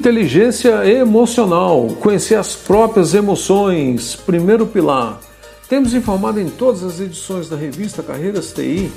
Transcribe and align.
Inteligência 0.00 0.90
emocional, 0.90 1.88
conhecer 2.00 2.34
as 2.36 2.56
próprias 2.56 3.12
emoções, 3.12 4.16
primeiro 4.16 4.66
pilar. 4.66 5.20
Temos 5.68 5.92
informado 5.92 6.40
em 6.40 6.48
todas 6.48 6.82
as 6.82 7.00
edições 7.00 7.50
da 7.50 7.54
revista 7.54 8.02
Carreiras 8.02 8.50
TI 8.50 8.90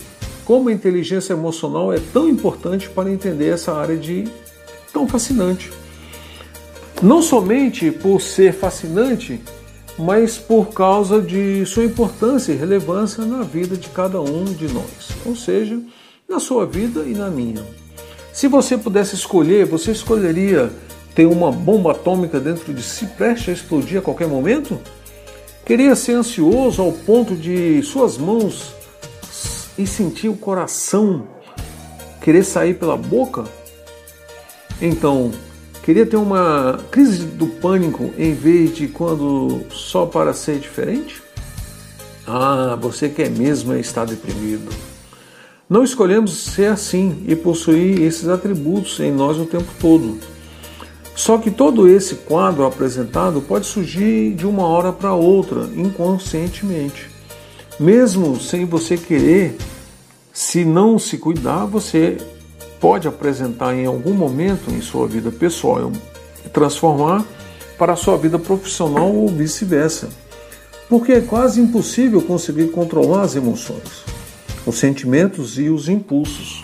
como 0.45 0.69
a 0.69 0.72
inteligência 0.72 1.33
emocional 1.33 1.92
é 1.92 2.00
tão 2.14 2.30
importante 2.30 2.89
para 2.89 3.11
entender 3.11 3.50
essa 3.50 3.73
área 3.73 3.97
de 3.97 4.30
tão 4.94 5.05
fascinante. 5.05 5.73
Não 7.02 7.22
somente 7.22 7.92
por 7.92 8.22
ser 8.22 8.53
fascinante, 8.53 9.42
mas 9.99 10.38
por 10.38 10.67
causa 10.70 11.22
de 11.22 11.66
sua 11.66 11.83
importância 11.83 12.53
e 12.53 12.55
relevância 12.55 13.25
na 13.25 13.44
vida 13.44 13.75
de 13.75 13.89
cada 13.89 14.22
um 14.22 14.45
de 14.45 14.70
nós, 14.70 15.09
ou 15.25 15.36
seja, 15.36 15.81
na 16.30 16.39
sua 16.39 16.66
vida 16.66 17.02
e 17.02 17.14
na 17.14 17.30
minha. 17.30 17.61
Se 18.31 18.47
você 18.47 18.77
pudesse 18.77 19.16
escolher, 19.16 19.66
você 19.66 19.92
escolheria 19.92 20.72
tem 21.16 21.25
uma 21.25 21.52
bomba 21.52 21.92
atômica 21.92 22.39
dentro 22.39 22.73
de 22.73 22.81
si 22.81 23.06
prestes 23.06 23.50
a 23.50 23.52
explodir 23.53 24.00
a 24.00 24.02
qualquer 24.02 24.28
momento? 24.28 24.80
Queria 25.66 25.95
ser 25.95 26.14
ansioso 26.14 26.81
ao 26.81 26.92
ponto 26.92 27.36
de 27.36 27.81
suas 27.83 28.17
mãos 28.17 28.73
e 29.78 29.88
sentir 29.88 30.30
o 30.30 30.36
coração 30.36 31.28
querer 32.23 32.44
sair 32.44 32.75
pela 32.75 32.95
boca? 32.95 33.44
Então, 34.81 35.31
queria 35.83 36.05
ter 36.05 36.16
uma 36.16 36.80
crise 36.89 37.25
do 37.25 37.48
pânico 37.48 38.11
em 38.17 38.33
vez 38.33 38.75
de 38.75 38.88
quando 38.88 39.61
só 39.70 40.05
para 40.05 40.33
ser 40.33 40.58
diferente? 40.58 41.22
Ah, 42.25 42.77
você 42.81 43.09
quer 43.09 43.30
mesmo 43.30 43.73
estar 43.75 44.05
deprimido. 44.05 44.73
Não 45.70 45.83
escolhemos 45.83 46.31
ser 46.45 46.67
assim 46.67 47.23
e 47.27 47.36
possuir 47.36 48.02
esses 48.02 48.27
atributos 48.27 49.00
em 49.00 49.11
nós 49.11 49.38
o 49.38 49.45
tempo 49.45 49.67
todo. 49.80 50.33
Só 51.16 51.38
que 51.38 51.52
todo 51.52 51.88
esse 51.88 52.16
quadro 52.16 52.66
apresentado 52.66 53.42
pode 53.42 53.66
surgir 53.66 54.33
de 54.33 54.47
uma 54.47 54.67
hora 54.67 54.92
para 54.92 55.14
outra, 55.14 55.70
inconscientemente. 55.76 57.10
Mesmo 57.80 58.39
sem 58.39 58.65
você 58.65 58.98
querer, 58.98 59.58
se 60.32 60.65
não 60.65 60.98
se 60.98 61.17
cuidar, 61.17 61.65
você 61.65 62.17
pode 62.80 63.08
apresentar 63.08 63.76
em 63.76 63.86
algum 63.86 64.14
momento 64.14 64.71
em 64.71 64.82
sua 64.82 65.08
vida 65.08 65.32
pessoal 65.32 65.92
e 66.45 66.49
transformar 66.49 67.23
para 67.77 67.93
a 67.93 67.95
sua 67.95 68.17
vida 68.17 68.39
profissional 68.39 69.14
ou 69.14 69.27
vice-versa. 69.27 70.10
Porque 70.89 71.14
é 71.14 71.21
quase 71.21 71.61
impossível 71.61 72.21
conseguir 72.21 72.70
controlar 72.71 73.21
as 73.21 73.36
emoções, 73.36 74.04
os 74.66 74.76
sentimentos 74.76 75.58
e 75.58 75.70
os 75.70 75.87
impulsos. 75.87 76.61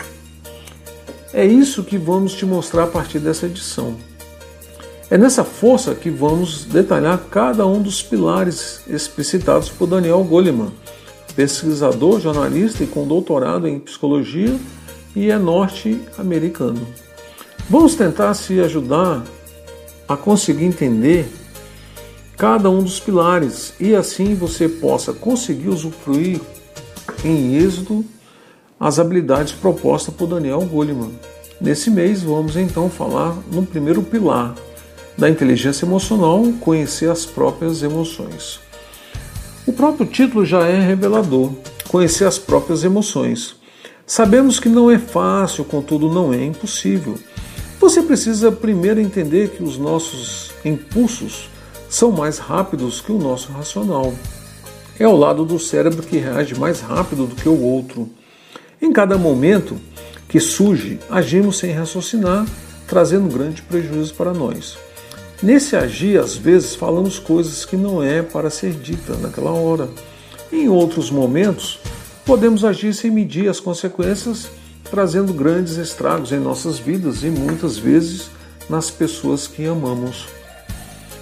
É 1.32 1.44
isso 1.44 1.84
que 1.84 1.96
vamos 1.96 2.34
te 2.34 2.44
mostrar 2.44 2.84
a 2.84 2.88
partir 2.88 3.20
dessa 3.20 3.46
edição. 3.46 4.09
É 5.10 5.18
nessa 5.18 5.42
força 5.42 5.92
que 5.92 6.08
vamos 6.08 6.64
detalhar 6.64 7.18
cada 7.28 7.66
um 7.66 7.82
dos 7.82 8.00
pilares 8.00 8.80
explicitados 8.86 9.68
por 9.68 9.88
Daniel 9.88 10.22
Goleman, 10.22 10.70
pesquisador, 11.34 12.20
jornalista 12.20 12.84
e 12.84 12.86
com 12.86 13.08
doutorado 13.08 13.66
em 13.66 13.80
psicologia 13.80 14.56
e 15.16 15.28
é 15.28 15.36
norte-americano. 15.36 16.86
Vamos 17.68 17.96
tentar 17.96 18.34
se 18.34 18.60
ajudar 18.60 19.24
a 20.06 20.16
conseguir 20.16 20.66
entender 20.66 21.28
cada 22.36 22.70
um 22.70 22.80
dos 22.80 23.00
pilares 23.00 23.74
e 23.80 23.96
assim 23.96 24.36
você 24.36 24.68
possa 24.68 25.12
conseguir 25.12 25.70
usufruir 25.70 26.40
em 27.24 27.56
êxito 27.56 28.04
as 28.78 29.00
habilidades 29.00 29.54
propostas 29.54 30.14
por 30.14 30.28
Daniel 30.28 30.60
Goleman. 30.60 31.10
Nesse 31.60 31.90
mês 31.90 32.22
vamos 32.22 32.56
então 32.56 32.88
falar 32.88 33.36
no 33.52 33.66
primeiro 33.66 34.02
pilar, 34.02 34.54
da 35.20 35.28
inteligência 35.28 35.84
emocional, 35.84 36.42
conhecer 36.60 37.10
as 37.10 37.26
próprias 37.26 37.82
emoções. 37.82 38.58
O 39.66 39.72
próprio 39.72 40.06
título 40.06 40.46
já 40.46 40.66
é 40.66 40.80
revelador: 40.80 41.52
conhecer 41.88 42.24
as 42.24 42.38
próprias 42.38 42.82
emoções. 42.84 43.54
Sabemos 44.06 44.58
que 44.58 44.68
não 44.68 44.90
é 44.90 44.98
fácil, 44.98 45.62
contudo, 45.62 46.10
não 46.10 46.32
é 46.32 46.42
impossível. 46.42 47.16
Você 47.78 48.02
precisa 48.02 48.50
primeiro 48.50 48.98
entender 48.98 49.50
que 49.50 49.62
os 49.62 49.76
nossos 49.76 50.52
impulsos 50.64 51.50
são 51.88 52.10
mais 52.10 52.38
rápidos 52.38 53.00
que 53.02 53.12
o 53.12 53.18
nosso 53.18 53.52
racional. 53.52 54.14
É 54.98 55.06
o 55.06 55.16
lado 55.16 55.44
do 55.44 55.58
cérebro 55.58 56.02
que 56.02 56.16
reage 56.16 56.58
mais 56.58 56.80
rápido 56.80 57.26
do 57.26 57.36
que 57.36 57.48
o 57.48 57.62
outro. 57.62 58.08
Em 58.80 58.90
cada 58.92 59.18
momento 59.18 59.76
que 60.28 60.40
surge, 60.40 60.98
agimos 61.10 61.58
sem 61.58 61.72
raciocinar, 61.72 62.46
trazendo 62.86 63.32
grande 63.32 63.62
prejuízo 63.62 64.14
para 64.14 64.32
nós. 64.32 64.76
Nesse 65.42 65.74
agir, 65.74 66.18
às 66.18 66.36
vezes, 66.36 66.74
falamos 66.74 67.18
coisas 67.18 67.64
que 67.64 67.76
não 67.76 68.02
é 68.02 68.22
para 68.22 68.50
ser 68.50 68.72
dita 68.72 69.16
naquela 69.16 69.52
hora. 69.52 69.88
Em 70.52 70.68
outros 70.68 71.10
momentos, 71.10 71.78
podemos 72.26 72.64
agir 72.64 72.92
sem 72.92 73.10
medir 73.10 73.48
as 73.48 73.58
consequências, 73.58 74.50
trazendo 74.90 75.32
grandes 75.32 75.76
estragos 75.76 76.32
em 76.32 76.38
nossas 76.38 76.78
vidas 76.78 77.22
e 77.22 77.30
muitas 77.30 77.78
vezes 77.78 78.30
nas 78.68 78.90
pessoas 78.90 79.46
que 79.46 79.64
amamos. 79.64 80.28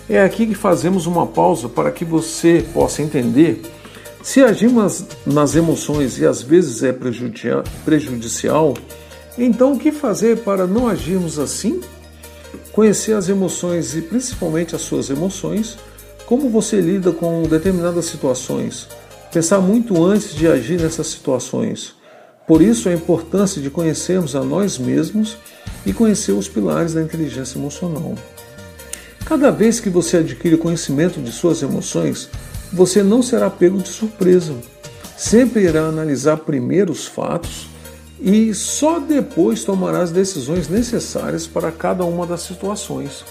É 0.08 0.22
aqui 0.22 0.46
que 0.46 0.54
fazemos 0.54 1.06
uma 1.06 1.26
pausa 1.26 1.68
para 1.68 1.92
que 1.92 2.04
você 2.04 2.64
possa 2.72 3.02
entender 3.02 3.62
se 4.22 4.42
agimos 4.42 5.04
nas 5.24 5.54
emoções 5.54 6.18
e 6.18 6.26
às 6.26 6.42
vezes 6.42 6.82
é 6.82 6.92
prejudicial, 6.92 8.74
então 9.38 9.72
o 9.72 9.78
que 9.78 9.92
fazer 9.92 10.38
para 10.38 10.66
não 10.66 10.88
agirmos 10.88 11.38
assim? 11.38 11.80
Conhecer 12.78 13.14
as 13.14 13.28
emoções 13.28 13.96
e 13.96 14.00
principalmente 14.00 14.76
as 14.76 14.82
suas 14.82 15.10
emoções, 15.10 15.76
como 16.26 16.48
você 16.48 16.80
lida 16.80 17.10
com 17.10 17.42
determinadas 17.42 18.04
situações, 18.04 18.86
pensar 19.32 19.58
muito 19.58 20.04
antes 20.04 20.32
de 20.32 20.46
agir 20.46 20.80
nessas 20.80 21.08
situações. 21.08 21.96
Por 22.46 22.62
isso 22.62 22.88
a 22.88 22.92
importância 22.92 23.60
de 23.60 23.68
conhecermos 23.68 24.36
a 24.36 24.44
nós 24.44 24.78
mesmos 24.78 25.36
e 25.84 25.92
conhecer 25.92 26.30
os 26.30 26.48
pilares 26.48 26.94
da 26.94 27.02
inteligência 27.02 27.58
emocional. 27.58 28.14
Cada 29.24 29.50
vez 29.50 29.80
que 29.80 29.90
você 29.90 30.18
adquire 30.18 30.56
conhecimento 30.56 31.20
de 31.20 31.32
suas 31.32 31.62
emoções, 31.62 32.30
você 32.72 33.02
não 33.02 33.24
será 33.24 33.50
pego 33.50 33.78
de 33.78 33.88
surpresa. 33.88 34.54
Sempre 35.16 35.64
irá 35.64 35.80
analisar 35.80 36.36
primeiro 36.36 36.92
os 36.92 37.06
fatos 37.06 37.66
e 38.20 38.52
só 38.52 38.98
depois 38.98 39.64
tomará 39.64 40.00
as 40.00 40.10
decisões 40.10 40.68
necessárias 40.68 41.46
para 41.46 41.70
cada 41.70 42.04
uma 42.04 42.26
das 42.26 42.42
situações. 42.42 43.24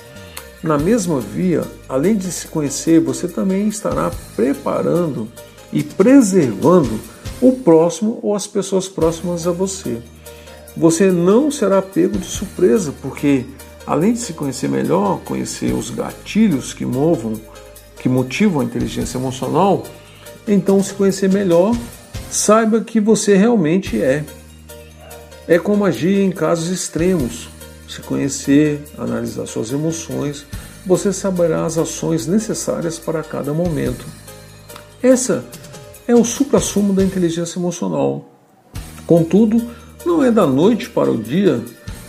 Na 0.64 0.78
mesma 0.78 1.20
via, 1.20 1.64
além 1.88 2.16
de 2.16 2.32
se 2.32 2.48
conhecer, 2.48 3.00
você 3.00 3.28
também 3.28 3.68
estará 3.68 4.12
preparando 4.36 5.28
e 5.72 5.84
preservando 5.84 7.00
o 7.42 7.52
próximo 7.52 8.20
ou 8.24 8.36
as 8.36 8.48
pessoas 8.48 8.88
próximas 8.88 9.46
a 9.46 9.52
você. 9.52 10.02
Você 10.76 11.12
não 11.12 11.52
será 11.52 11.82
pego 11.82 12.18
de 12.18 12.26
surpresa, 12.26 12.94
porque 13.02 13.46
além 13.86 14.14
de 14.14 14.20
se 14.20 14.34
conhecer 14.34 14.70
melhor, 14.70 15.20
conhecer 15.26 15.74
os 15.74 15.90
gatilhos 15.90 16.74
que 16.74 16.86
movam, 16.86 17.34
que 18.00 18.10
motivam 18.10 18.62
a 18.62 18.64
inteligência 18.64 19.18
emocional, 19.18 19.84
então 20.48 20.82
se 20.82 20.94
conhecer 20.94 21.30
melhor, 21.30 21.76
saiba 22.32 22.82
que 22.82 23.00
você 23.00 23.36
realmente 23.36 24.02
é 24.02 24.24
é 25.48 25.58
como 25.58 25.86
agir 25.86 26.20
em 26.20 26.32
casos 26.32 26.70
extremos. 26.70 27.50
Se 27.88 28.02
conhecer, 28.02 28.84
analisar 28.98 29.46
suas 29.46 29.72
emoções, 29.72 30.46
você 30.86 31.14
saberá 31.14 31.66
as 31.66 31.78
ações 31.78 32.28
necessárias 32.28 33.00
para 33.00 33.24
cada 33.24 33.54
momento. 33.54 34.06
Essa 35.02 35.46
é 36.08 36.14
o 36.16 36.24
supra-sumo 36.24 36.94
da 36.94 37.04
inteligência 37.04 37.60
emocional. 37.60 38.30
Contudo, 39.06 39.62
não 40.06 40.24
é 40.24 40.32
da 40.32 40.46
noite 40.46 40.90
para 40.90 41.12
o 41.12 41.18
dia 41.18 41.62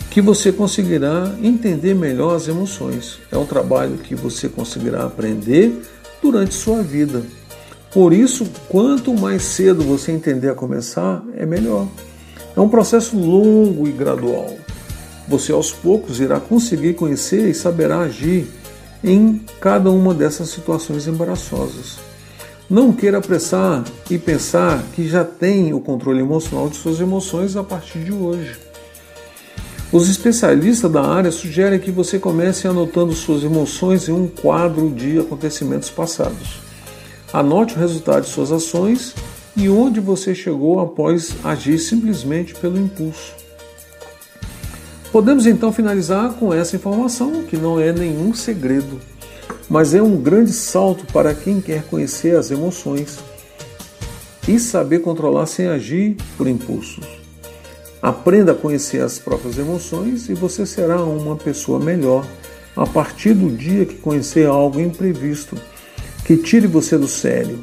que 0.09 0.21
você 0.21 0.51
conseguirá 0.51 1.33
entender 1.41 1.93
melhor 1.93 2.35
as 2.35 2.47
emoções. 2.47 3.19
É 3.31 3.37
um 3.37 3.45
trabalho 3.45 3.97
que 3.97 4.15
você 4.15 4.49
conseguirá 4.49 5.05
aprender 5.05 5.81
durante 6.21 6.55
sua 6.55 6.81
vida. 6.81 7.23
Por 7.91 8.11
isso, 8.11 8.45
quanto 8.67 9.13
mais 9.13 9.43
cedo 9.43 9.83
você 9.83 10.11
entender 10.11 10.49
a 10.49 10.55
começar, 10.55 11.23
é 11.35 11.45
melhor. 11.45 11.87
É 12.59 12.61
um 12.61 12.67
processo 12.67 13.17
longo 13.17 13.87
e 13.87 13.91
gradual. 13.93 14.53
Você 15.29 15.49
aos 15.49 15.71
poucos 15.71 16.19
irá 16.19 16.41
conseguir 16.41 16.93
conhecer 16.93 17.47
e 17.47 17.53
saberá 17.53 17.99
agir 17.99 18.49
em 19.01 19.39
cada 19.61 19.89
uma 19.89 20.13
dessas 20.13 20.49
situações 20.49 21.07
embaraçosas. 21.07 21.99
Não 22.69 22.91
queira 22.91 23.19
apressar 23.19 23.85
e 24.09 24.17
pensar 24.17 24.83
que 24.93 25.07
já 25.07 25.23
tem 25.23 25.73
o 25.73 25.79
controle 25.79 26.19
emocional 26.19 26.67
de 26.67 26.75
suas 26.75 26.99
emoções 26.99 27.55
a 27.55 27.63
partir 27.63 27.99
de 27.99 28.11
hoje. 28.11 28.59
Os 29.89 30.09
especialistas 30.09 30.91
da 30.91 31.01
área 31.01 31.31
sugerem 31.31 31.79
que 31.79 31.91
você 31.91 32.19
comece 32.19 32.67
anotando 32.67 33.13
suas 33.13 33.41
emoções 33.41 34.09
em 34.09 34.11
um 34.11 34.27
quadro 34.27 34.89
de 34.89 35.17
acontecimentos 35.17 35.89
passados. 35.89 36.59
Anote 37.31 37.75
o 37.75 37.79
resultado 37.79 38.23
de 38.23 38.29
suas 38.29 38.51
ações 38.51 39.15
e 39.59 39.67
onde 39.67 39.99
você 39.99 40.33
chegou 40.33 40.79
após 40.79 41.35
agir 41.43 41.77
simplesmente 41.77 42.55
pelo 42.55 42.79
impulso. 42.79 43.33
Podemos 45.11 45.45
então 45.45 45.73
finalizar 45.73 46.33
com 46.35 46.53
essa 46.53 46.77
informação, 46.77 47.43
que 47.43 47.57
não 47.57 47.77
é 47.77 47.91
nenhum 47.91 48.33
segredo, 48.33 49.01
mas 49.69 49.93
é 49.93 50.01
um 50.01 50.15
grande 50.15 50.53
salto 50.53 51.05
para 51.11 51.35
quem 51.35 51.59
quer 51.59 51.83
conhecer 51.83 52.37
as 52.37 52.51
emoções 52.51 53.19
e 54.47 54.57
saber 54.57 54.99
controlar 54.99 55.45
sem 55.45 55.67
agir 55.67 56.15
por 56.37 56.47
impulsos. 56.47 57.05
Aprenda 58.01 58.53
a 58.53 58.55
conhecer 58.55 59.01
as 59.01 59.19
próprias 59.19 59.57
emoções 59.57 60.29
e 60.29 60.33
você 60.33 60.65
será 60.65 61.03
uma 61.03 61.35
pessoa 61.35 61.79
melhor 61.79 62.25
a 62.77 62.85
partir 62.85 63.33
do 63.33 63.49
dia 63.49 63.85
que 63.85 63.95
conhecer 63.95 64.47
algo 64.47 64.79
imprevisto 64.79 65.57
que 66.23 66.37
tire 66.37 66.65
você 66.65 66.97
do 66.97 67.09
sério. 67.09 67.59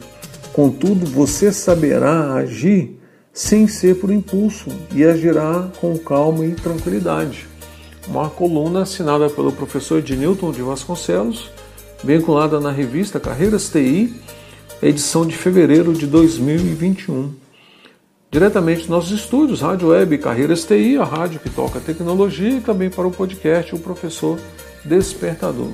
Contudo, 0.57 1.05
você 1.05 1.53
saberá 1.53 2.33
agir 2.33 2.99
sem 3.31 3.69
ser 3.69 3.97
por 3.97 4.11
impulso 4.11 4.71
e 4.91 5.05
agirá 5.05 5.69
com 5.79 5.99
calma 5.99 6.47
e 6.47 6.53
tranquilidade. 6.53 7.47
Uma 8.09 8.31
coluna 8.31 8.81
assinada 8.81 9.29
pelo 9.29 9.53
professor 9.53 9.99
Ednilton 9.99 10.53
de 10.53 10.63
Vasconcelos, 10.63 11.51
vinculada 12.03 12.59
na 12.59 12.71
revista 12.71 13.21
Carreiras 13.21 13.69
TI, 13.69 14.15
edição 14.83 15.27
de 15.27 15.37
fevereiro 15.37 15.93
de 15.93 16.07
2021. 16.07 17.35
Diretamente 18.31 18.81
dos 18.81 18.89
nossos 18.89 19.11
estúdios, 19.11 19.61
Rádio 19.61 19.89
Web 19.89 20.17
Carreiras 20.17 20.65
TI, 20.65 20.97
a 20.97 21.05
rádio 21.05 21.39
que 21.39 21.51
toca 21.51 21.81
tecnologia, 21.81 22.57
e 22.57 22.61
também 22.63 22.89
para 22.89 23.07
o 23.07 23.11
podcast 23.11 23.75
O 23.75 23.79
Professor 23.79 24.39
Despertador. 24.87 25.69